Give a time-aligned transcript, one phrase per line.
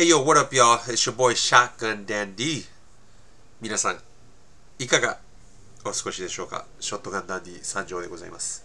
[0.00, 0.78] Hey yo, what up, y'all?
[0.86, 2.64] It's your boy Shotgun Dandy.
[3.60, 3.98] 皆さん、
[4.78, 5.18] いかが
[5.84, 6.66] お過ごしでしょうか？
[6.78, 8.64] ショットガンダンディ参上でございます。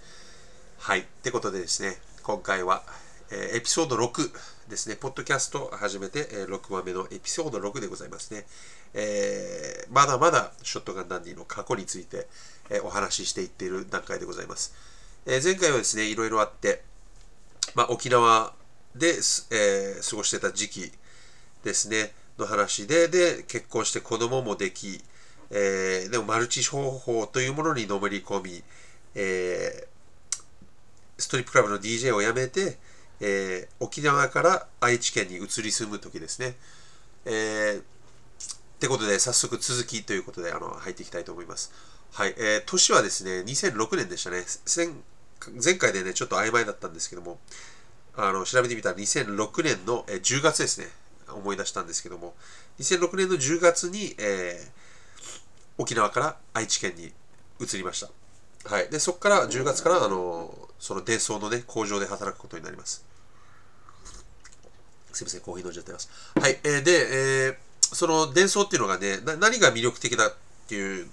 [0.77, 0.99] はい。
[0.99, 2.83] ってことでですね、今回は、
[3.31, 4.29] えーエピソード6
[4.69, 8.46] ですね、ポッドキャストを始めて、えー6話目のエピソード6でございますね。
[8.94, 12.28] えーまだまだショットガンダンディの過去について、
[12.70, 14.76] えお話ししていっている段階でございます。
[15.26, 16.84] え前回はですね、いろいろあって、
[17.73, 18.54] まあ、沖縄
[18.95, 19.16] で、
[19.50, 20.91] え過ごしてた時期
[21.63, 25.02] ですねの話でで結婚して子供もでき、
[25.52, 28.63] えーでもマルチ商法というものにのめり込み、
[29.16, 29.94] えー
[31.16, 32.77] ストリップクラブの DJ を辞めて、
[33.21, 36.55] えー沖縄から愛知県に移り住む時ですね。
[37.26, 37.85] えーっ
[38.80, 41.71] てことで早速続きということであの入っていきたいと思います。
[42.12, 44.43] はい、えー年はですね2006年でしたね。
[45.63, 47.38] 前回でねちょっと曖昧だったんですけども
[48.16, 50.88] あの調べてみたら2006年のえ10月ですね
[51.30, 52.34] 思い出したんですけども
[52.80, 54.84] 2006年の10月に、えー
[55.77, 57.12] 沖縄から愛知県に
[57.60, 58.10] 移りました。
[58.70, 63.04] はい、でそこから10月からあのその伝送のね工場で働くことになります。
[65.11, 66.09] すみません、コーヒー飲んじゃってます。
[66.39, 66.91] はい、えーで、
[67.47, 70.33] えーその伝送っていうのがね、な何が魅力的だっ
[70.67, 71.07] ていう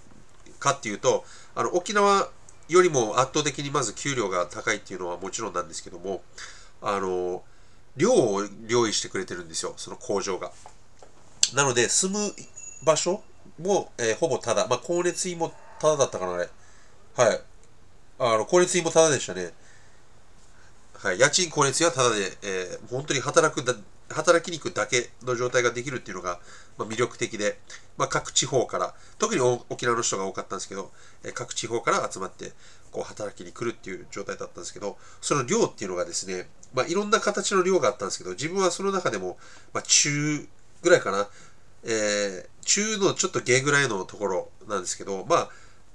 [0.59, 2.31] かっていうと、あの沖縄
[2.69, 6.23] よりも圧倒的にまず給料が高いっていうのはもちろんなんですけども、
[6.81, 7.43] あの
[8.01, 10.53] 量を用意してくれてるんですよ、その工場が。
[11.55, 12.35] なので、住む
[12.85, 13.23] 場所
[13.59, 16.49] も、えーほぼただ、まあ、光熱費もただだったかな、あれ。
[17.17, 17.41] はい。
[18.19, 19.53] あの、光熱費もただでしたね。
[21.03, 23.75] はい、家賃光熱費はただで、えー本当に働くだ
[24.11, 26.41] 働きに行くだけの状態ができるっていうのが、
[26.77, 27.59] まあ、魅力的で、
[27.97, 30.91] まあ、各地方から特に沖縄の人が多かったんですけど、
[31.25, 32.53] えー各地方から集まって
[32.91, 39.39] こう働きに来るっていう状態だったんですけどその寮っていうのがですね、まあ、いろんな形の寮があったんですけど自分はその中でも、
[39.73, 40.47] まあ、中
[40.83, 41.29] ぐらいかな、
[41.85, 45.49] えー中のちょっと下ぐらいのところなんですけどまあ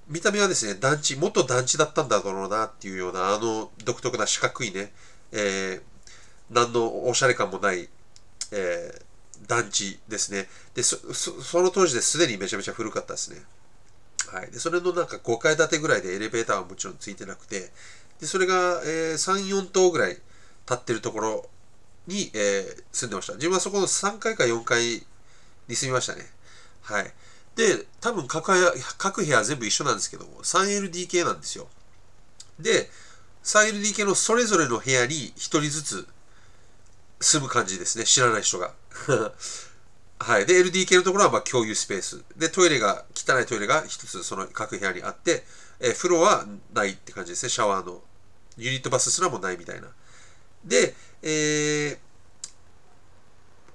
[0.08, 4.92] 見た目はですね、団地、元団地だったんだろうなっていうような、あの独特な四角いね、
[5.32, 5.82] えー
[6.52, 7.90] 何のおしゃれ感もない、
[8.52, 9.06] えー
[9.48, 10.48] 団地ですね。
[10.74, 13.42] でそ、その当時ですでにめちゃめちゃ古かったですね。
[14.36, 14.52] はい。
[14.52, 17.72] で、それのなんか5階建てぐらいでエレベーターはもちろんついてなくて、
[18.20, 20.22] で、それが、えー3、4棟ぐらい立
[20.74, 21.50] ってるところ
[22.08, 23.34] に、えー住んでました。
[23.36, 25.06] 自分はそこの3階か4階
[25.70, 26.30] に住みましたね。
[26.82, 27.14] はい。
[27.56, 31.70] で、多分各部屋各部屋全部一緒なんですけども、3LDK なんですよ。
[32.60, 32.90] で、
[33.44, 36.08] 3LDK のそれぞれの部屋に1人ずつ
[37.22, 38.74] 住む感じですね、知らない人が。
[40.20, 40.46] はい。
[40.46, 42.24] で、LDK のところはまあ共有スペース。
[42.38, 45.44] で、トイレが、汚いトイレが一つその各部屋にあって、
[45.80, 48.02] えー風呂はないって感じですね、シャワーの。
[48.58, 49.88] ユニットバスすらもないみたいな。
[50.64, 51.98] で、えー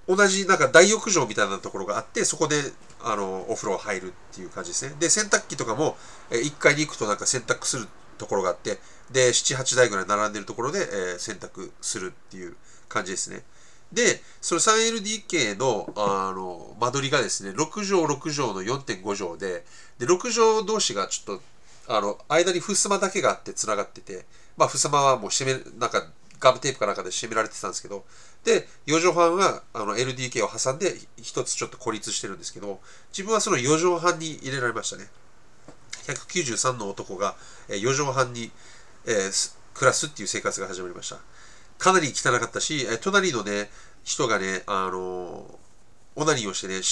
[0.09, 2.57] 同じなんか大浴場みたいなところがあってそこで
[3.03, 5.97] あのお風呂入るっていう感じですねで洗濯機とかも
[6.31, 7.87] えー1階に行くとなんか洗濯する
[8.19, 8.79] ところがあって
[9.13, 12.57] で78台ぐらい並んでるところで、えー洗濯するっていう
[12.89, 13.43] 感じですね
[13.93, 19.65] でその 3LDK のあの間取りがですね6畳6畳の4.5畳で
[19.99, 21.43] で6畳同士がちょっと
[21.93, 24.25] あの間に襖だけがあってつながってて
[24.57, 26.07] まあ襖はもう閉めなんか
[26.39, 28.05] ガムテープかなんかで締められてたんですけど
[28.45, 32.81] で4畳半はあの LDK を挟んで一つちょっと孤立してるんですけど
[33.13, 35.09] 自分はその4畳半に入れられましたね。
[36.07, 37.35] 193の男が
[37.69, 38.51] 4畳半に、
[39.07, 41.17] えー暮らすっていう生活が始まりました。
[41.81, 43.71] かなり汚かったし、え隣のね
[44.05, 45.61] 人がねあのー
[46.17, 46.83] オナニーをしてねティ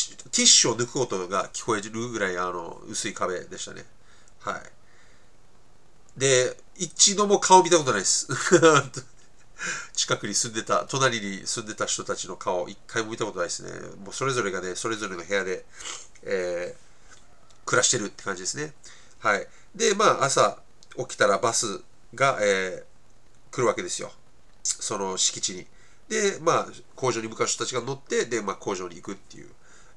[0.42, 3.84] ッシュを抜く音が聞こえるぐらいあの薄い壁でしたね。
[4.40, 6.20] はい。
[6.20, 8.28] で一度も顔見たことないです。
[9.92, 13.72] 近くに住んでた隣に住んでた人たちの顔一回も見たことないですね。
[14.04, 15.64] もうそれぞれがねそれぞれの部屋で、
[16.22, 16.88] えー
[17.66, 18.72] 暮らしてるって感じですね。
[19.18, 19.46] はい。
[19.74, 20.58] でまあ朝
[20.96, 21.82] 起きたらバス
[22.14, 22.88] が、えー
[23.50, 24.12] 来るわけですよ。
[24.80, 25.66] その敷地に。
[26.08, 29.48] でまあ工場に向かう人たちが乗ってで、まあ、工場に行くっていう、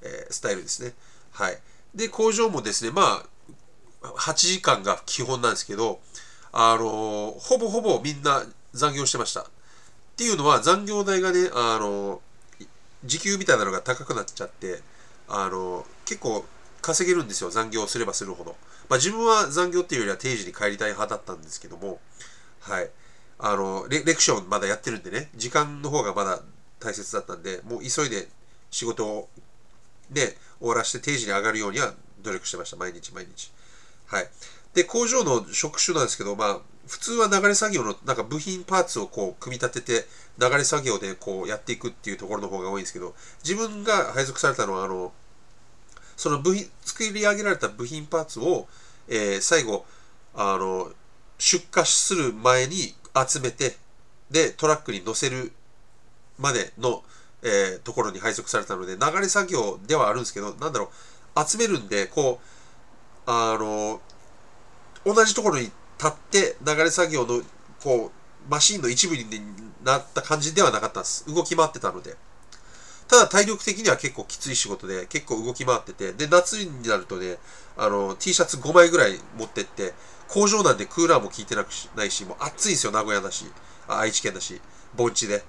[0.02, 0.94] えースタイルですね。
[1.32, 1.58] はい。
[1.96, 3.24] で工場もですねま
[4.02, 6.00] あ8時間が基本なんですけど
[6.52, 9.42] あのほぼほぼみんな残業してました。
[9.42, 9.46] っ
[10.18, 12.22] ていうのは残業代がねあの
[13.04, 14.80] 時給みたいなのが高くなっちゃって
[15.28, 16.46] あの結構
[16.82, 17.50] 稼げるんですよ。
[17.50, 18.56] 残業すればするほど、
[18.90, 22.00] まあ、自分は残業っていうよりは定時に帰りたい派だったんですけども。
[22.60, 22.90] はい。
[23.42, 25.30] あのレレクションまだやってるんでね。
[25.36, 26.40] 時間の方がまだ
[26.80, 28.28] 大切だったんでもう急いで
[28.70, 29.30] 仕事を
[30.12, 31.94] で終わらして定時に上がるようには
[32.24, 32.78] 努力してました。
[32.78, 33.52] 毎日毎日。
[34.08, 34.30] はい。
[34.74, 40.08] で、工場の職種なんですけど、まあ、普通は流れ作業の、なんか部品パーツをこう、組み立てて、
[40.40, 45.12] 流れ作業でこう、やっていくっていうところの方が多いんですけど、自分が配属されたのは、あの、
[46.16, 48.68] その部品、作り上げられた部品パーツを、
[49.08, 49.86] えー、最後、
[50.36, 50.92] あの、
[51.38, 53.76] 出荷する前に集めて、
[54.30, 55.52] で、トラックに乗せる
[56.38, 57.04] までの、
[57.44, 60.92] えー、ところに配属されたので、流れ作業ではあるんですけど、なんだろ
[61.36, 64.02] う、集めるんで、こう、あの、
[65.06, 67.42] 同じところに立って流れ作業の、
[67.84, 69.26] こう、マシンの一部に
[69.84, 71.26] なった感じではなかったんです。
[71.34, 72.16] 動き回ってたので。
[73.08, 77.38] ただ体力的には結構きつい仕事で、結構動き回ってて、で、夏になるとね、
[77.78, 79.94] あの、T シャツ5枚ぐらい持ってって、
[80.32, 83.46] 工場なんでクーラーも効いてなくしないし、もう暑いですよ、名古屋だし、
[83.88, 84.62] 愛知県だし、
[84.96, 85.44] 盆地で。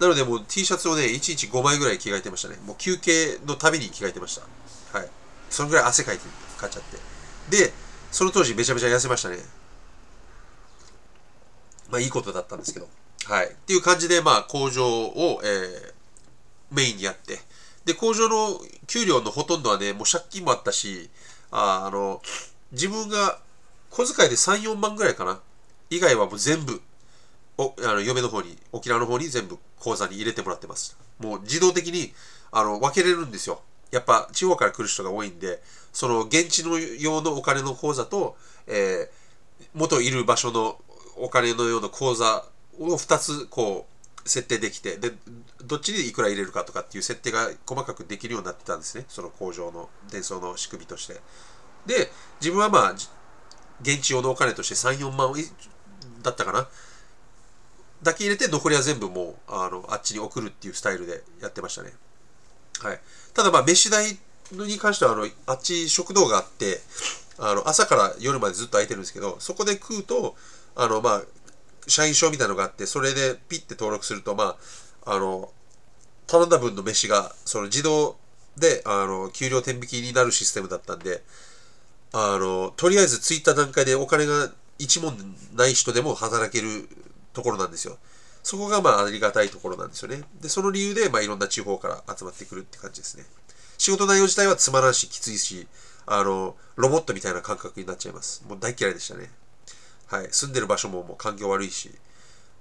[0.00, 2.56] なのでもう T シャツをね、1日5枚ぐらい着替えてましたね。
[2.66, 4.98] もう休憩のたびに着替えてました。
[4.98, 5.08] はい。
[5.50, 6.24] そのぐらい汗かいて、
[6.58, 6.98] かっちゃって。
[7.56, 7.72] で、
[8.10, 9.38] その当時めちゃめちゃ痩せましたね。
[11.90, 12.88] まあいいことだったんですけど。
[13.26, 13.46] はい。
[13.46, 15.92] っていう感じで、まあ工場を、えー、
[16.72, 17.38] メインにやって。
[17.84, 21.08] で、工場の給料のほとんどはね、もう借金もあったし、
[21.52, 22.20] ああの、
[22.72, 23.38] 自分が
[23.94, 25.38] 小遣いで3、4万ぐらいかな。
[25.88, 26.82] 以外はもう全部、
[27.56, 30.98] おあの嫁の方に、沖縄の方に全部口座に入れてもらってます。
[31.20, 32.12] もう自動的に
[32.50, 33.62] あの分けれるんですよ。
[33.92, 35.62] やっぱ地方から来る人が多いんで、
[35.92, 38.36] その現地の用のお金の口座と、
[38.66, 40.76] えー、元いる場所の
[41.16, 42.44] お金のような口座
[42.80, 43.86] を2つこ
[44.24, 45.12] う設定できて、で、
[45.64, 49.04] どっちにいくら入れるかとかっていう設定が細かくできるようになってたんですね。
[49.06, 51.20] その工場の伝送の仕組みとして。
[51.86, 52.10] で、
[52.40, 52.94] 自分はまあ、
[53.82, 55.34] 現地用のお金として3、4万
[56.22, 56.68] だったかな。
[58.02, 61.92] だけ入れて残りは全部もうあのあっちに送るっていうスタイルでやってましたね。
[62.80, 63.00] はい。
[63.32, 64.18] ただまあ飯代
[64.52, 66.80] に関してはあのあっち食堂があって
[67.38, 70.36] あの朝から夜までずっと空いてるんですけどそこで食うと
[70.76, 71.22] あのまあ
[71.86, 74.56] 社員証みたいなのがあってそれでピッて登録するとま
[75.06, 75.50] ああの
[76.26, 78.16] 頼んだ分の飯がその自動
[78.56, 81.22] であの給料天引きになるシステムだったんで
[82.16, 85.16] あのとりあえず着いた段階でお金が一問
[85.56, 86.88] ない人でも働ける
[87.32, 87.98] ところなんですよ。
[88.44, 90.22] そこがまあありがたいところなんですよね。
[90.40, 93.24] で、その理由でまあいろんな地方から集まってくるって感じですね。
[93.78, 95.66] 仕事内容自体はつまらんし、きついし、
[96.06, 98.44] あの、ロボットみたいな感覚になっちゃいます。
[98.48, 99.28] もう大嫌いでしたね。
[100.06, 100.28] はい。
[100.30, 101.90] 住んでる場所ももう環境悪いし。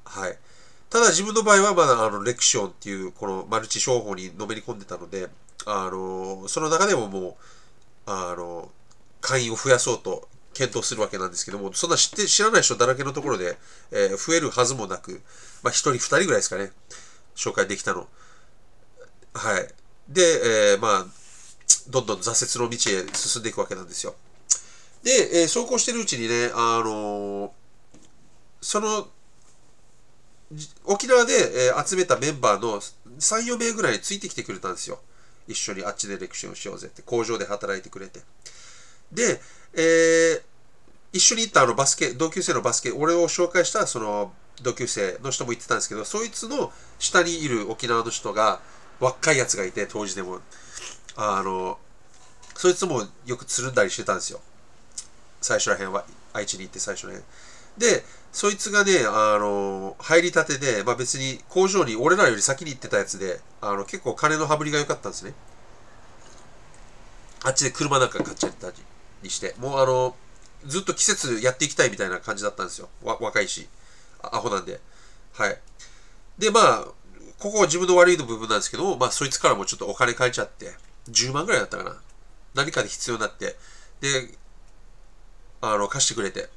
[0.06, 0.38] はい。
[0.90, 5.30] ただ自分の場合はまだあのレクションっていうこのマルチ商法にのめり込んでたので、
[5.68, 7.36] あの、その中でももう、
[8.06, 8.72] あの、
[9.24, 13.58] 会員を増やそうと検討するわけなんですけども、そんな知って知らない人だらけのところで、
[13.92, 15.22] えー、増えるはずもなく、
[15.64, 16.74] まあ、1人、2人ぐらいですかね、
[17.34, 18.08] 紹介できたの。
[19.34, 19.68] はい。
[20.10, 21.06] で、えー、まあ、
[21.88, 24.14] どんどん挫折の道へ進んでいくわけなんですよ。
[25.04, 27.52] で、えー、走行してるうちにね、あのー、
[28.62, 29.08] その、
[30.84, 35.00] 沖縄で、えー、集めたメンバーの3、4名ぐらいについてきてくれたんですよ。
[35.48, 38.22] 一緒にあっちでレクションしようぜって、工場で働いてくれて。
[39.14, 39.42] で、
[39.74, 40.42] えー、
[41.14, 48.62] 一緒に行ったあのバスケ、同級生のバスケ、俺を紹介したその同級生の人も言ってたんですけど、そいつの下にいる沖縄の人が、
[49.00, 50.40] 若いやつがいて、当時でも、
[51.16, 51.78] あの、
[52.56, 54.40] そいつもよくつるんだりしてたんですよ。
[55.42, 57.24] 最初らへんは、愛知に行って最初らへん。
[57.78, 65.34] で、そいつがね、あの、入りたてで、まあ別に工場に俺らより先に行ってたやつで、あの、結構金の羽振りが良かったんですね。
[67.44, 68.76] あっちで車なんか買っちゃったり
[69.24, 70.16] にして、もうあの、
[70.66, 72.90] ずっと季節やっていきたいみたいな感じだったんですよ。
[73.04, 73.68] 若いし、
[74.22, 74.80] アホなんで。
[75.34, 75.60] はい。
[76.38, 76.86] で、まあ、
[77.40, 80.74] ここは自分の悪いの部分なんですけどまあ、そいつからもちょっとお金借りちゃって、
[81.10, 81.96] 10万ぐらいだったかな。
[82.54, 83.56] 何かで必要になって、
[84.00, 84.30] で、
[85.62, 86.50] あの、貸してくれて、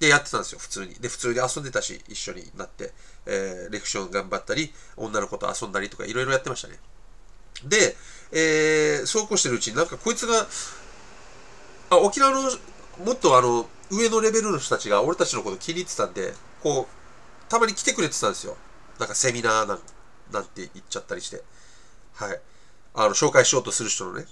[0.00, 0.94] で、やってたんですよ、普通に。
[0.94, 2.92] で、普通に遊んでたし、一緒になって、
[3.26, 6.78] えー、レクション頑張ったり、女の子と遊んだりとか、いろいろやってましたね。
[7.64, 7.96] で、
[8.32, 10.46] えー、そうこうしてるうちになんかこいつが、
[11.94, 12.42] あ、沖縄の、
[13.04, 18.56] もっとあの、上のレベルの人たちが俺たちのこと気に入ってたんで、こう、たまに来てくれてたんですよ。
[18.98, 19.78] なんかセミナーなん
[20.32, 21.42] なんて言っちゃったりして。
[22.14, 22.40] はい。
[22.94, 24.24] あの、紹介しようとする人のね。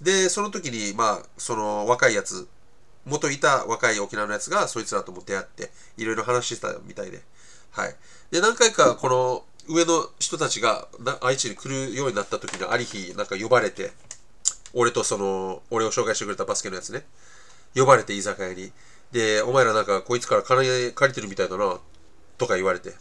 [0.00, 2.48] で、その時に、まあ、その若いやつ、
[3.04, 7.22] 元いた若い沖縄のやつが、そいつらとも出会って、いろいろ話してたみたいで。
[7.72, 7.96] はい。
[8.30, 10.88] で、何回かこの上の人たちが
[11.20, 13.92] 愛知に来るようになった時にあり日、なんか呼ばれて、
[14.74, 17.04] 俺とその、俺を紹介してくれたバスケのやつね、
[17.74, 18.72] 呼ばれて居酒屋に。
[19.12, 21.78] で、お前らなんかこいつから金借りてるみたいだな、
[22.36, 22.94] とか言われて。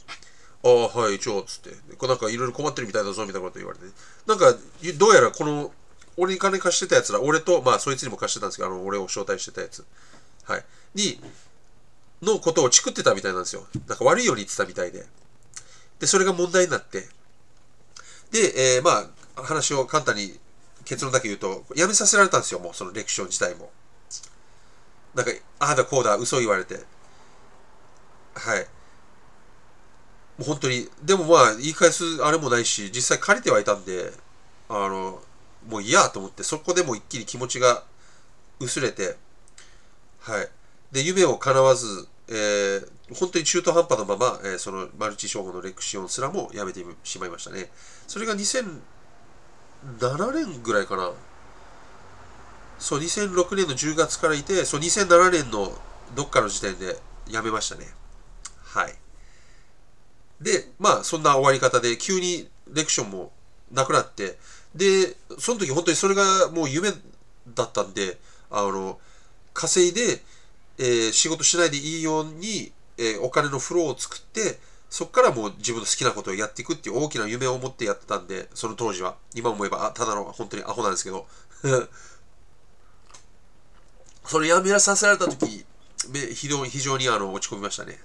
[0.63, 1.69] ああ、はい、一応、つって。
[2.07, 3.85] なんかいろいろ困ってるみたいだぞ、みたいなこと言われて。
[4.25, 4.55] なんか、
[4.97, 5.71] どうやらこの、
[6.17, 9.85] 俺に金貸してたやつら、俺と、まあ、そいつにも貸してたんですけど、あの、俺を招待してたやつ。
[10.45, 10.65] はい。
[10.95, 11.21] に、
[12.21, 13.67] のことをチクってたみたいなんですよ。
[13.87, 15.05] なんか悪いように言ってたみたいで。
[15.99, 17.07] で、それが問題になって。
[18.31, 20.39] で、えー、まあ、話を簡単に
[20.87, 23.69] 結論だけ言うと、やめさせられたんですよ、もうそのレクション自体も。
[25.13, 26.75] なんか、ああだこうだ、嘘言われて。
[28.35, 28.59] はい。
[30.37, 34.13] もう本当に、でもまあ、言い返すあれもないし、実際借りてはいたんで、
[34.69, 35.21] あの、
[35.67, 37.83] もう嫌と思って、そこでも一気に気持ちが
[38.61, 39.17] 薄れて、
[40.21, 40.49] はい。
[40.93, 47.69] で、夢を叶わず、えー、本当に中途半端なまま、えー、そのマルチ称号のレクシオンすらもやめてしまいましたね。
[48.07, 48.35] それが
[49.99, 51.11] 7年ぐらいかな。
[52.79, 55.71] そう、2006年の10月からいて、そう、2007年の
[56.15, 56.97] どっかの時点で
[57.29, 57.85] やめましたね。
[58.63, 58.93] はい。
[60.41, 63.31] で、まあ、そんな終わり方で、急にレクションも
[63.71, 64.37] なくなって、
[64.75, 66.91] で、その時本当にそれがもう夢
[67.55, 68.17] だったんで、
[68.51, 68.99] あの、
[69.53, 70.21] 稼いで、
[70.77, 79.15] えー、仕事しないでいいように、えー、お金のフローを作って、そこからもう自分の好きなことをやっていくっていう大きな夢を持ってやってたんで、その当時は。
[79.35, 81.27] 今思えば、ただの本当にアホなんですけど。
[84.25, 85.65] それやめさせられた時、
[86.33, 88.01] 非常に非常にあの落ち込みましたね。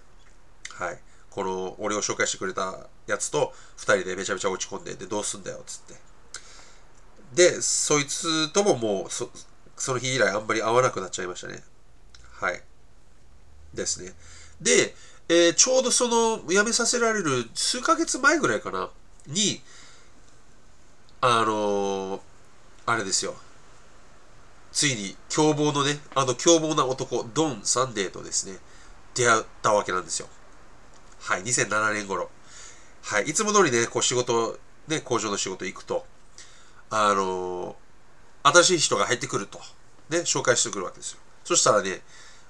[0.70, 1.00] はい。
[1.30, 5.94] この俺を紹介してくれたやつと2人でめちゃめちゃ落ち込んで、で、どうすんだよ、っつって。
[7.34, 9.30] で、そいつとももうそ、
[9.76, 11.62] その日以来あんまり会わなくなっちゃいましたね。
[12.32, 12.62] はい。
[13.74, 14.12] ですね。
[14.60, 14.94] で、
[15.29, 18.91] えー、ちょうどその辞めさせられる数ヶ月前ぐらいかな、
[19.26, 19.61] に、
[21.21, 22.21] あのー、
[22.87, 23.35] あれですよ。
[24.73, 28.59] ついに凶暴のね、あの凶暴な男、ドン・サンデーとですね、
[29.14, 30.29] 出会ったわけなんですよ。
[31.21, 32.31] はい、2007年頃。
[33.02, 36.07] はい、いつも通りね、こう仕事、ね、工場の仕事行くと、
[36.91, 39.61] あのー、新しい人が入ってくると、
[40.11, 41.19] ね、紹介してくるわけですよ。
[41.45, 42.02] そしたらね、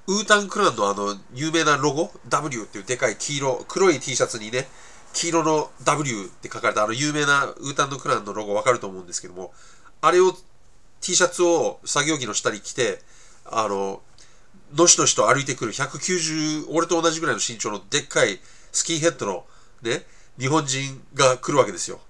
[0.06, 4.66] ウータンクランのあの、有名なロゴ、W っていうでかい黄色、黒い T シャツにね、
[5.12, 9.52] 黄色の W って書かれたあの有名なウータンのクランのロゴわかると思うんですけども、
[10.00, 10.34] あれを
[11.00, 13.00] T シャツを作業着の下に着て、
[13.44, 14.02] あの、
[14.74, 18.40] のしのしと歩いてくる190、俺と同じぐらいの身長のでっかい
[18.72, 19.44] スキンヘッドの
[19.82, 20.04] ね、
[20.38, 22.00] 日本人が来るわけですよ。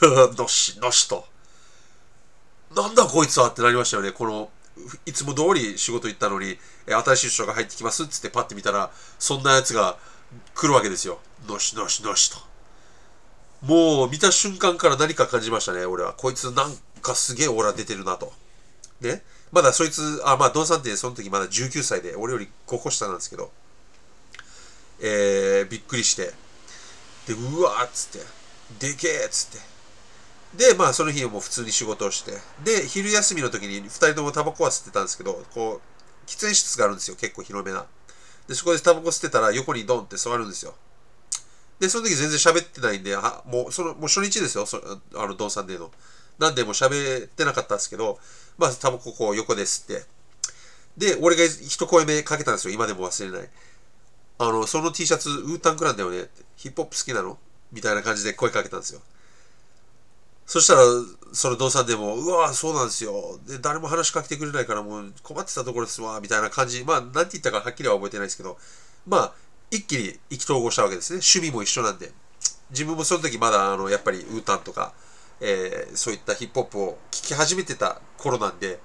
[0.36, 1.26] のしのしと。
[2.74, 4.12] なんだこいつはってなりましたよね。
[4.12, 4.50] この、
[5.06, 6.58] いつも通り仕事行ったのに、
[6.94, 9.98] 新しい人が入ってきますっつってパッて見たら、そんなやつが
[10.54, 11.18] 来るわけですよ。
[11.48, 12.38] のしのしのしと。
[13.62, 16.14] もう見た瞬間から何か感じましたね、俺は。
[16.14, 18.32] こいつなんかすげえオーラ出てるなと。
[19.00, 19.22] ね。
[19.52, 23.50] まだそいつ、あ、まあ、ドンさんってその時まだ19歳で、俺より5個下なんですけど、
[25.00, 26.32] えー、びっくりして、
[27.26, 28.26] で、うわーっつって、
[28.78, 29.60] でけえっつっ
[30.56, 32.32] て、で、まあ、その日も普通に仕事をして、
[32.64, 35.89] で、昼休みの時に2人ともタバコは吸ってたんですけど、こう、
[36.30, 37.84] 喫煙室があるんですよ、結構広めな。
[38.46, 40.74] で、そこでタバコ吸ってたら横にドンって座るんですよ。
[41.80, 44.80] で、その時全然喋ってないんで、あもう、その、もう初日ですよ、そ
[45.14, 45.90] あの、ドンさんでの。
[46.38, 48.18] なんで、もう喋ってなかったんですけど、
[48.58, 50.04] まあ、タバコこう横で吸って。
[50.96, 53.50] で、俺が一声目かけたんですよ、今でも忘れない。
[54.38, 57.38] あの、その T シャツ、ウータンクランだよねヒップホップ好きなの？
[57.72, 59.00] みたいな感じで声かけたんですよ。
[60.50, 60.80] そしたら、
[61.32, 63.38] その動産でも、うわそうなんですよ。
[63.46, 66.82] で、誰も話しかけてくれないから、もう困ってたところですわ、みたいな感じ。
[66.82, 68.58] まあ、なんて言ったかはっきりは覚えてないですけど、
[69.06, 69.32] まあ、
[69.70, 71.20] 一気に意気投合したわけですね。
[71.20, 72.10] 趣味も一緒なんで。
[72.70, 74.92] 自分もその時まだ、あの、やっぱり、ウータンとか、
[75.40, 78.80] えー、そういったヒップホップを聴き始めてた頃なんで、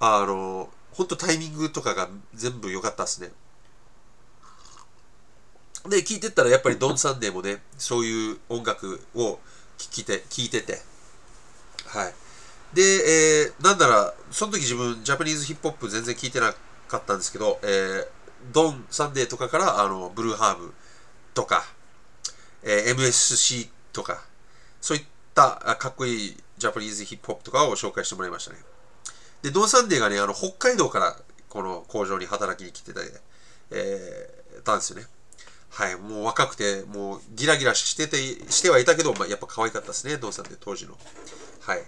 [0.00, 3.30] あの、本当タイミングとかが全部良かったですね。
[5.88, 9.38] で、聞いてったらやっぱりドン・サンデーもね、そういう音楽を
[9.78, 10.89] 聴いて、聞いてて、
[11.90, 12.14] はい。
[12.74, 16.54] で、えー、なんなら、その時自分、ジャパニーズヒップホップ全然聞いてな
[16.86, 18.06] かったんですけど、えー、
[18.52, 20.72] ドン・サンデーとかから、あの、 BLUE HERB
[21.34, 21.64] とか、
[22.62, 24.22] えー、MSC とか、
[24.80, 25.04] そういっ
[25.34, 28.58] たかっこいい Japanese hip hop とかを紹介してもらいましたね。
[29.42, 31.16] で、ドン・サンデーがね、あの、北海道から
[31.48, 33.00] この工場に働きに来てた、
[33.72, 35.06] えー、たんですよね。
[35.70, 38.16] はい、もう若くて、もうギラギラしてて、
[38.50, 40.96] してはいたけど、まあ、やっぱ可愛かったですね、ドンさんって当時の。
[41.70, 41.78] はい。
[41.78, 41.82] っ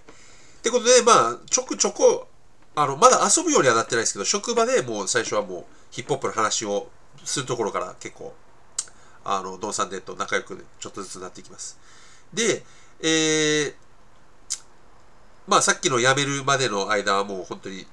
[0.61, 2.29] てことで、まあ、ちょくちょこ、
[2.73, 6.87] あの、まだ遊ぶようにはなってないですけど、職場でもう最初はもうヒップホップの話を
[7.25, 8.33] するところから結構、
[9.25, 11.77] あの、ドンさんでと仲良くちょっとずつなっていきます。
[12.33, 12.63] で、
[13.01, 13.73] えー、
[15.47, 17.85] まあさっきの辞めるまでの間はもう本当に、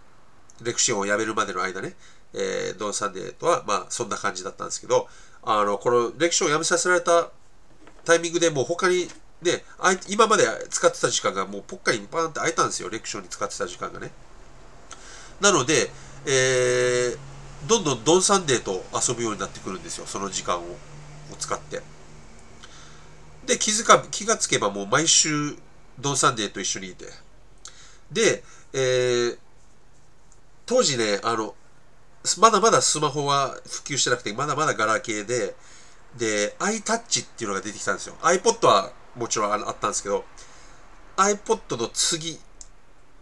[0.63, 1.97] レクシオンを辞めるまでの間ね、
[2.35, 5.09] えー、ドン・サンデーとはまあそんな感じだったんですけど、
[5.43, 7.31] あの、このレクションを辞めさせられた
[8.05, 9.09] タイミングでもう他に
[9.43, 9.65] ね、
[10.09, 12.91] 今まで使ってた時間がもうぽっかりパーンって開いたんですよ。
[12.91, 14.11] レクションに使ってた時間がね。
[15.41, 15.91] なので、
[16.27, 17.19] えー、
[17.67, 20.65] どんどんドンサンデーと遊ぶようになってくるんですよその時間を
[21.39, 21.81] 使って
[23.47, 25.57] で気づか気がつけばもう毎週
[25.99, 27.07] ドンサンデーと一緒にいて
[28.13, 28.43] で、
[28.73, 29.39] えー、
[30.67, 31.55] 当時ねあの
[32.39, 35.55] まだまだスマホは普及してなくてまだまだガラケーで
[36.19, 40.25] で iTouch っていうのが出てきたんですよ iPod はもちろんあったんですけど
[41.17, 42.39] iPod の次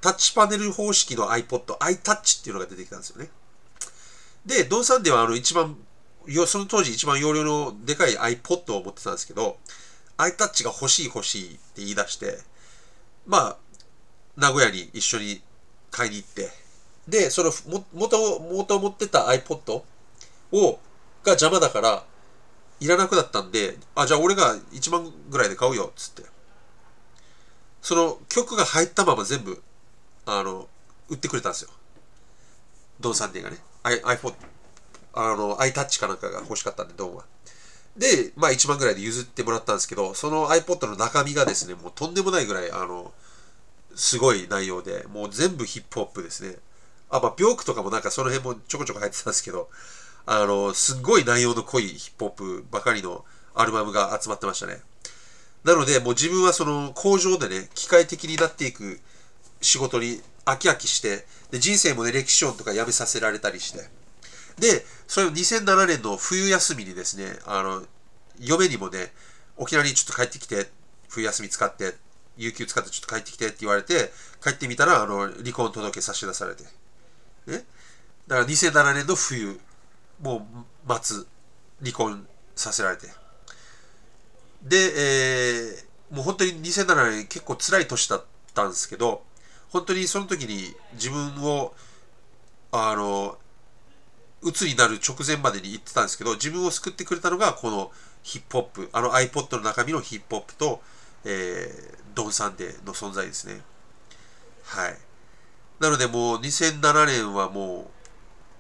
[0.00, 3.30] タッチパネル方式の iPod、iTouch っていうのが出てきたんですよね。
[4.46, 5.76] で、ドンサンデはあの一番、
[6.46, 9.58] その当時一番容量のでかい iPod を持ってたんですけど、
[10.18, 12.38] iTouch が欲しい欲しいって言い出して、
[13.26, 13.56] まあ、
[14.36, 15.42] 名古屋に一緒に
[15.90, 16.48] 買いに行って、
[17.08, 19.82] で、そのも、元、元持ってた iPod
[20.52, 20.78] を、
[21.24, 22.04] が邪魔だから、
[22.80, 26.22] いらなくなったんで、あ、じゃあ俺が1万ぐらいで買うよ、っつって。
[27.82, 29.62] その曲が入ったまま全部
[30.30, 30.68] あの、
[31.08, 31.70] 売ってくれたんですよ。
[33.00, 33.56] ドンサンデーがね。
[33.82, 34.34] iPhone、
[35.14, 37.24] あの、iTouch かなんかが欲しかったんで、ドンは。
[37.96, 43.10] で、まあ1万ぐらいで譲ってもらったんですけど、その iPod の中身がですね、もうとんでもないぐらい、あの、
[43.94, 46.56] すごい内容で、もう全部ヒップホップですね。
[47.08, 49.70] あ、まあ、ビョークとかもなんかその辺もちょこちょこ入ってたんですけど、
[50.30, 54.82] あの、すんごい内容の濃いヒップホップばかりのアルバムが集まってましたね。
[55.64, 59.00] なので、もう自分はその工場でね、機械的になっていく
[59.62, 63.88] 仕事に飽き飽きして、で、人生もね、歴史音とかやめさせられたりして。
[64.58, 67.86] で、それを2007年の冬休みにですね、あの、
[68.38, 69.10] 嫁にもね、
[69.56, 70.68] 沖縄にちょっと帰ってきて、
[71.08, 71.94] 冬休み使って、
[72.36, 74.12] 有給使ってちょっと帰ってきてって言われて、
[74.44, 76.64] 帰ってみたら、あの、離婚届け差し出されて。
[77.46, 77.64] ね。
[78.26, 79.58] だから2007年の冬、
[80.20, 80.46] も
[80.88, 81.24] う、末、
[81.80, 83.08] 離婚させられて。
[84.62, 89.22] で、えー、もう本当に2007年結構辛い年だったんですけど、
[89.70, 91.74] 本当にその時に自分を
[92.72, 93.38] あの
[94.42, 97.90] 鬱になる直前までに言ってたんですけど自分を救ってくれたのがこの
[98.22, 100.80] ヒップホップあの iPod の中身のヒップホップと、
[101.24, 103.60] えー、ドン・サンデーの存在ですね。
[104.64, 104.98] はい。
[105.80, 107.86] なのでもう2007年はもう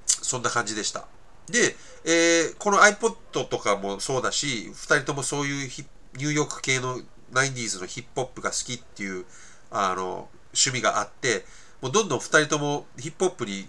[0.06, 1.06] そんな感じでした。
[1.50, 5.70] で、えー、この iPod とかもそうだし2人ともそういう
[6.16, 7.00] ニューヨーク系の
[7.32, 9.24] 90s のヒップホップが好きっていう
[9.70, 11.44] あの趣味があって
[11.80, 13.66] もうどんどん2人ともヒップホップに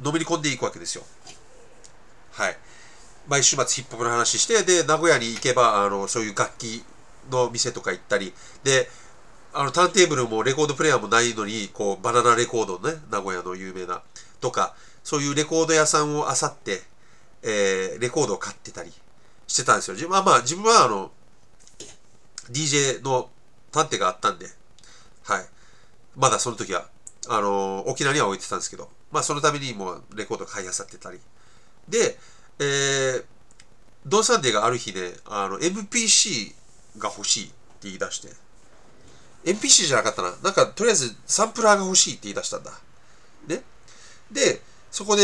[0.00, 1.04] のめり込んでいくわけですよ。
[2.32, 2.56] はい。
[3.28, 6.84] 毎週末ヒップホップの話してで名古屋に行けばあのそういう楽器
[7.30, 8.88] の店とか行ったりで
[9.52, 14.02] あのターンテーブルもレコードプレーヤーもないのにこうバナナレコードね名古屋の有名な
[14.40, 16.82] とかそういうレコード屋さんを漁って、
[17.46, 18.92] えー、レコードを買ってたり
[19.46, 21.10] してたんですよ自分はまあ自分はあの
[22.50, 23.30] DJ の
[23.72, 24.46] 探偵があったんで
[25.24, 25.46] はい
[26.16, 26.86] まだその時は、
[27.28, 31.20] あのー、沖縄には置いてたんですけど、まあそのためにもレコード買いあさってたり。
[31.88, 32.18] で、
[32.58, 33.24] えー、
[34.06, 36.54] ドンサンデーがある日ね、あの、MPC
[36.98, 38.28] が欲しいって言い出して、
[39.44, 40.32] MPC じゃなかったな。
[40.42, 42.72] なんか、とりあえずサンプラーが欲しいって言い出したんだ。
[43.46, 43.62] ね。
[44.32, 45.22] で、そこで、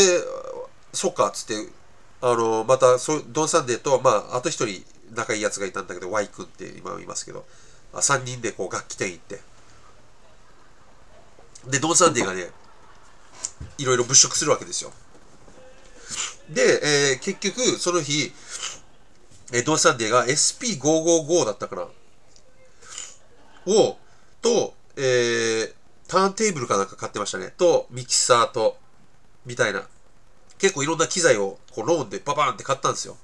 [0.93, 1.55] そっか、つって、
[2.25, 4.81] あの、また、そうドンサンデーと、まあ、あと一人
[5.13, 7.45] 仲いいやつがいたんだけど、Y 君って今いますけど、
[7.93, 9.41] あ3人でこう楽器店行って、
[11.67, 12.49] で、ドン・サンデーがね、
[13.77, 14.93] いろいろ物色するわけですよ。
[16.49, 16.61] で、
[17.11, 18.31] えー、結局、その日、
[19.51, 21.87] えー、ドン・サンデーが SP555 だったかな
[23.65, 23.97] を、
[24.41, 25.73] と、えー、
[26.07, 27.53] ターンテーブルかなんか買ってましたね。
[27.57, 28.77] と、ミキサーと、
[29.45, 29.83] みたいな。
[30.63, 33.17] 結構いろんな機材をこうローンでババーンって買ったんですよ。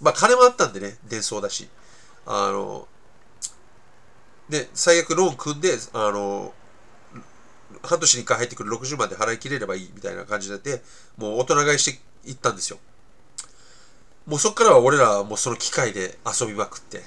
[0.00, 1.68] まあ金もあったんでね、伝送だし。
[2.26, 2.88] あの、
[4.48, 6.52] で、最悪ローン組んで、あの、
[7.84, 10.82] 半年に1回入ってくる60万で払い切れればいいみたいな感じで、
[11.16, 12.78] もう大人買いしていったんですよ。
[14.26, 17.04] もうそっからは俺らはもうその機械で遊びまくって、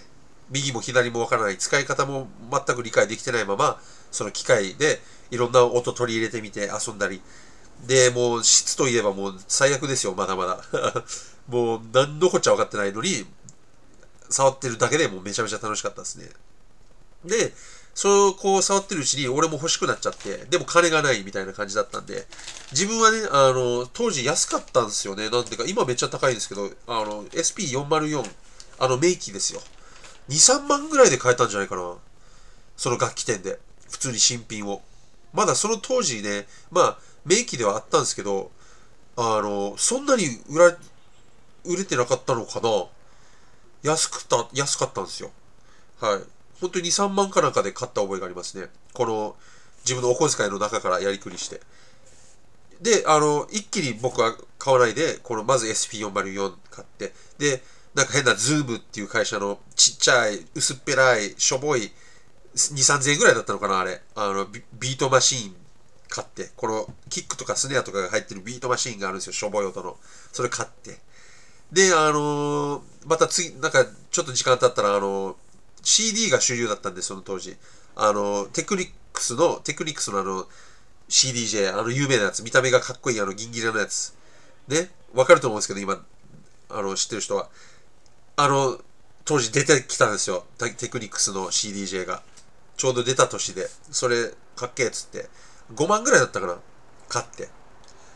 [0.52, 3.78] 右も左もわからない、使い方も全く理解できてないまま、
[4.10, 7.22] その機械でいろんな音取り入れてみて遊んだり、
[7.86, 10.64] で、もう質といえばもう最悪ですよ、まだまだ。
[11.48, 13.26] もう何のこっちゃ分かってないのに、
[14.30, 16.30] 触ってるだけでもうめちゃめちゃ楽しかったですね。
[17.26, 17.54] で、
[17.96, 22.28] そうこう触ってるうちに俺も欲しくなっちゃって、でも金がないみたいな感じだったんで、
[22.72, 25.30] 自分はね、あの、当時安かったんですよね。
[25.30, 28.30] なんていうか、今めっちゃ高いんですけど、あの、SP404、
[28.80, 29.62] あの、メイキーですよ。
[30.30, 31.96] 2、3万ぐらいで買えたんじゃないかな。
[32.78, 33.60] その楽器店で。
[33.90, 34.82] 普通に新品を。
[35.34, 36.98] まだその当時ね、まあ、
[37.30, 38.50] メイキではあったんですけど、
[39.16, 40.76] あの、そんなに売ら、
[41.64, 42.88] 売れてなかったのかな
[43.84, 45.30] 安くた、安かったんですよ。
[46.02, 46.22] はい。
[46.60, 48.68] 本当に2、3万かなんかで買った覚えがありますね。
[48.94, 49.36] この
[49.84, 51.62] 自分のお小遣いの中からやりくりして。
[52.82, 57.62] で、あの、一気に僕は買わないで、このまず SP404 買って、で、
[57.94, 61.92] なんか変な ZOOM っていう会社のちっちゃい、薄っぺらい、しょぼい、
[62.56, 64.02] 2、3000円ぐらいだったのかな、あれ。
[64.16, 65.59] あの、ビートマシーン
[66.10, 69.98] 買って、このキックとかスネアとかが入ってるビートマシンがあるんですよ、しょぼい音の。
[70.34, 70.98] それ買って。
[71.72, 75.36] で、あのー、また次、なんかちょっと時間経ったら、あのー、
[75.84, 77.56] CD が主流だったんで、その当時。
[77.96, 80.48] あのー、テクニックスの、テクニックスのあの、
[81.10, 84.16] CDJ、あの有名なやつ、見た目がかっこいいあの銀ギラのやつ。
[84.68, 86.04] ね、わかると思うんですけど、今、
[86.70, 87.50] あの、知ってる人は。
[88.36, 88.80] あの、
[89.26, 90.46] 当時出てきたんですよ。
[90.58, 92.24] テクニックスの CDJ が。
[92.78, 93.70] ちょうど出た年で。
[93.92, 95.30] それ、かっけえっつって。
[95.76, 96.58] 5万ぐらいだったかな。
[97.08, 97.50] 買って。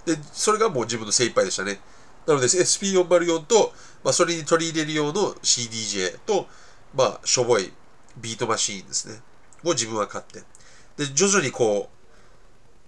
[0.05, 1.79] で、それがもう自分の精一杯でしたね。
[2.25, 6.47] なので SP404 と、まあ、それに取り入れる用の CDJ と、
[6.95, 7.71] まあ、しょぼい
[8.17, 9.19] ビートマシーンですね。
[9.63, 10.43] を自分は買って。
[10.97, 11.89] で、徐々にこ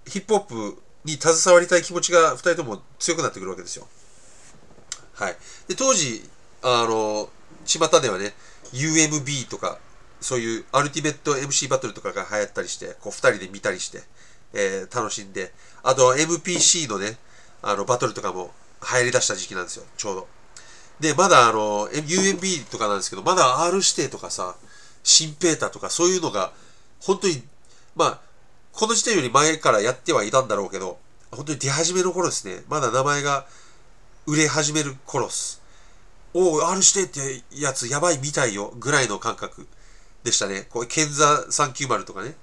[0.06, 3.88] う、ヒップホップに携わりたい気持ちが2人とも強くなってくるわけですよ。
[5.14, 5.38] はい。
[5.68, 6.30] で、当時、
[6.62, 7.30] あの、
[7.66, 8.34] 巷ではね、
[8.74, 9.80] UMB とか、
[10.22, 14.04] そういうアルティメット MC バトルとかが流行ったりして、こう2人で見たりして、
[14.56, 17.18] えー、楽しんで、あと MPC のね、
[17.62, 20.28] あの、バトルとかも流行り出した時期なんですよ、ちょうど。
[21.00, 24.56] で、まだあの、UMB とかなんですけど、まだ R 指定とかさ、
[25.04, 26.54] シンペーターとかそういうのが、
[27.02, 27.44] 本当に、
[27.96, 28.22] まあ、
[28.72, 30.98] この時点より前からやってはいたんだろうけど、
[31.32, 32.64] 本当に出始めの頃ですね。
[32.70, 33.46] まだ名前が
[34.26, 35.62] 売れ始める頃っす。
[36.34, 39.68] おお、R 指定ってやつやばいみたいよ、ぐらいの感覚
[40.24, 40.68] でしたね。
[40.70, 42.36] こう、ケンザ390とかね。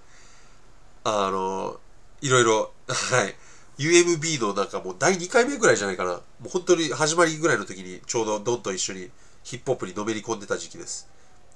[1.04, 1.80] あの、
[2.22, 3.34] いろいろ、はい。
[3.78, 6.12] UMB のなんかもう第2回目ぐらいじゃないかな。
[6.12, 9.10] もう本当に始まりぐらいの時にちょうどドンと一緒に
[9.42, 11.08] ヒップホップにのめり込んでた時期です。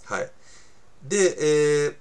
[0.04, 0.30] はい。
[1.04, 1.94] で、えー、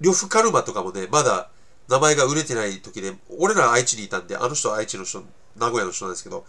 [0.00, 1.50] 呂布カルマとかもね、まだ
[1.88, 5.22] 名前が売れてない時で、俺ら愛知にいたんで、あの人は愛知の人、
[5.56, 6.44] 名古屋の人なんですけど、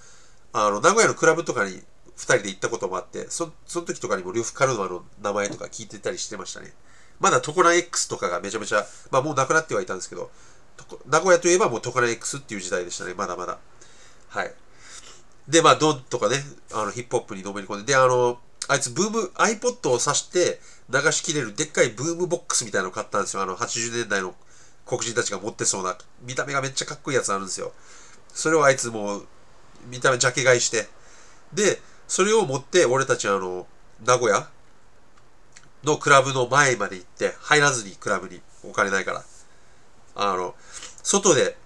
[0.53, 1.81] あの、名古屋のクラブとかに2
[2.17, 6.73] 人で行ったこともあって、そその時とかにも呂布カルマの名前とか聞いてたりしてましたね。
[7.19, 10.31] まだトコナ X とかがめちゃめちゃ、まあもうなくなってはいたんですけど、
[11.07, 13.57] 名古屋といえばもうトカナ X っていう時代でしたね、まだまだ。
[14.29, 14.53] はい。
[15.47, 16.37] で、まあ、ドンとかね、
[16.73, 20.59] あの、ヒップホップにのめり込んで、で、あの、あいつ、ブーム、iPod を挿して
[20.89, 23.43] 流し切れるでっかいブームボックスみたいなのを買ったんですよ。
[23.43, 24.35] あの、80年代の
[24.85, 27.73] 黒人たちが持ってそうな、見た目がめっちゃかっこいいやつあるんですよ。
[28.33, 29.27] それをあいつもう、
[29.89, 30.87] 見た目ジャケ買いして、
[31.53, 33.67] で、それを持って、俺たちあの、
[34.05, 34.47] 名古屋
[35.83, 39.23] のクラブの前まで行って、入らずにクラブにお金ないから。
[40.15, 40.55] あの、
[41.03, 41.57] 外で、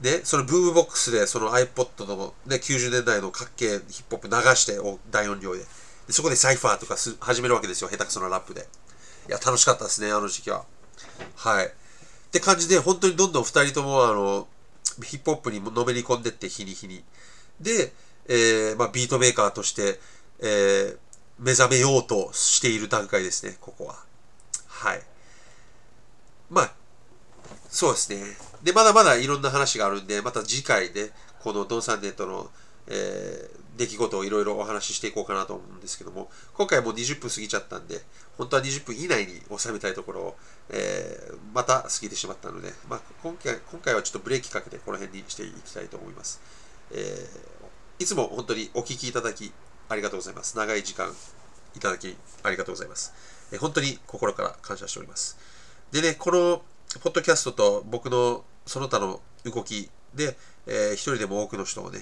[0.00, 4.78] ね、そのブームボックスでその iPod の、ね、90年代のかっけえヒップホップ流して
[5.10, 5.64] 大音量で。
[6.06, 8.66] でそこでサイファーとかす始めるわけですよ下手くそなラップで。
[9.28, 10.64] いや楽しかったですねあの時期は。
[11.36, 11.66] はい。
[11.66, 11.70] っ
[12.30, 14.46] て感じで本当にどんどん2人ともあの
[15.04, 17.02] ヒップホップにのめり込んでって日に日に。
[17.60, 17.92] で、
[18.28, 19.98] えーまあ、ビートメーカーとして、
[20.38, 20.98] えー、
[21.40, 23.96] 目覚めようとしている段階ですねここは。
[24.68, 25.02] はい。
[26.50, 26.72] まあ
[27.68, 28.22] そうですね。
[28.62, 32.50] で、まだまだいろんな話があるんで、また次回で、このドン・サンデーとの、
[32.86, 38.00] えー、出来事をいろいろお話ししていこうかなと思うんですけども、今回もう20分過ぎちゃったんで、
[38.38, 40.36] 本当は20分以内に収めたいところを、
[40.70, 46.40] えー、また過ぎてしまったので、まあ、今回今回はちょっとブレーキかけてこの辺にしていきたいと思います。
[46.90, 49.52] えー、いつも本当にお聞きいただき
[49.88, 50.56] ありがとうございます。
[50.56, 51.12] 長い時間
[51.76, 53.12] いただきありがとうございます。
[53.52, 55.36] えー、本当に心から感謝しております。
[55.92, 56.62] でね、この
[56.96, 62.00] ポッドキャストと僕のその他の動きで、えー、一人でも多くの人をね、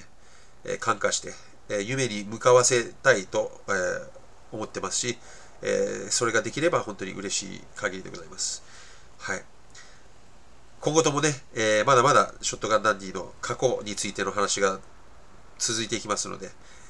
[0.63, 1.33] えー、感化して、
[1.69, 4.07] えー、夢に向かわせたいと、えー、
[4.53, 5.17] 思ってますし、
[5.61, 8.63] えー、それができれば本当に嬉しい限りでございます。
[9.17, 9.43] はい。
[10.79, 14.79] 今後ともね、えー、まだまだショットガンダンディの過去についての話が
[15.57, 16.49] 続いていきますので、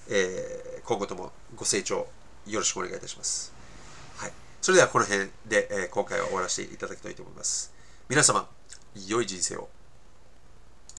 [0.10, 2.08] えー、今後ともご清聴
[2.46, 3.54] よろしくお願いいたします。
[4.18, 4.32] はい。
[4.62, 7.77] それではこの辺で、えー、今回は終わらせていただきたいと思います。
[8.10, 8.48] 皆様、
[9.10, 9.68] 良い人生を。